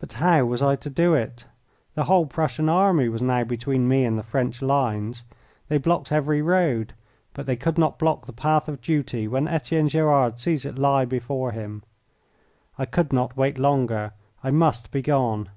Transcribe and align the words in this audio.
But 0.00 0.14
how 0.14 0.44
was 0.44 0.60
I 0.60 0.74
to 0.74 0.90
do 0.90 1.14
it? 1.14 1.44
The 1.94 2.02
whole 2.06 2.26
Prussian 2.26 2.68
army 2.68 3.08
was 3.08 3.22
now 3.22 3.44
between 3.44 3.86
me 3.86 4.04
and 4.04 4.18
the 4.18 4.24
French 4.24 4.60
lines. 4.60 5.22
They 5.68 5.78
blocked 5.78 6.10
every 6.10 6.42
road, 6.42 6.94
but 7.32 7.46
they 7.46 7.54
could 7.54 7.78
not 7.78 7.96
block 7.96 8.26
the 8.26 8.32
path 8.32 8.68
of 8.68 8.80
duty 8.80 9.28
when 9.28 9.46
Etienne 9.46 9.86
Gerard 9.86 10.40
sees 10.40 10.64
it 10.66 10.78
lie 10.80 11.04
before 11.04 11.52
him. 11.52 11.84
I 12.76 12.86
could 12.86 13.12
not 13.12 13.36
wait 13.36 13.56
longer. 13.56 14.14
I 14.42 14.50
must 14.50 14.90
be 14.90 15.00
gone. 15.00 15.50